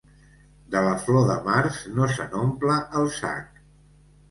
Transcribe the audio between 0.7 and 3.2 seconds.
De la flor de març no se n'omple el